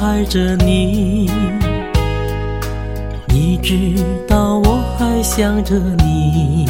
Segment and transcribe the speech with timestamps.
[0.00, 1.30] 爱着你。
[3.28, 3.94] 你知
[4.28, 6.68] 道我还想着你。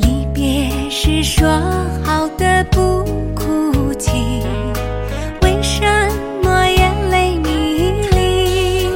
[0.00, 1.48] 离别时说
[2.02, 4.42] 好的不哭泣，
[5.42, 5.82] 为什
[6.42, 8.86] 么眼泪迷离？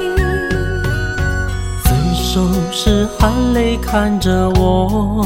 [1.85, 5.25] 分手时含泪看着我，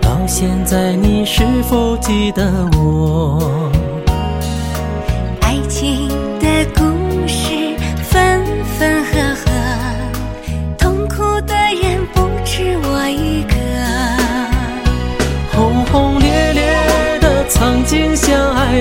[0.00, 3.19] 到现在你是否记得我？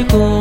[0.08, 0.39] 相爱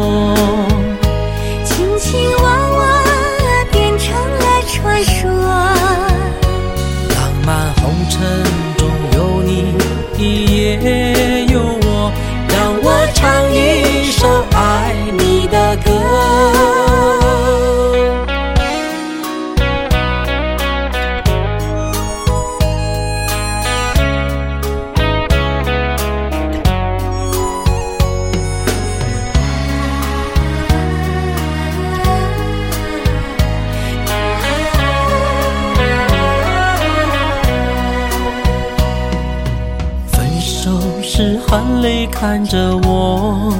[41.20, 43.52] 是含泪看着我，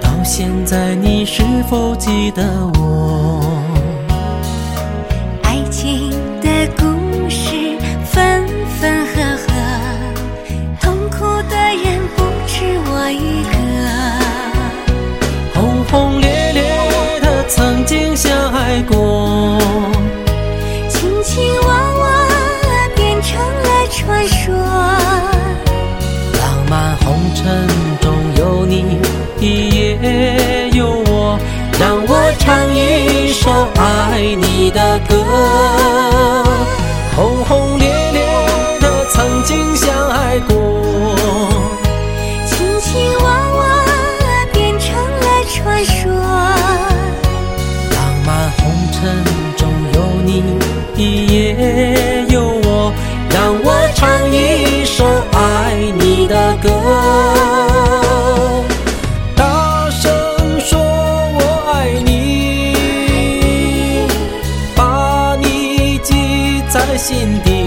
[0.00, 2.42] 到现在你是否记得
[2.76, 3.39] 我？
[33.32, 35.14] 首爱你的歌。
[37.16, 38.20] 轰轰烈烈
[38.80, 40.54] 的曾经相爱过，
[42.46, 43.24] 卿卿我
[43.56, 43.58] 我
[44.52, 46.10] 变成了传说。
[47.90, 48.98] 浪漫红尘
[49.56, 50.32] 中有你，
[50.96, 52.92] 也有我，
[53.30, 57.09] 让我唱一首爱你的歌。
[67.00, 67.59] 心底，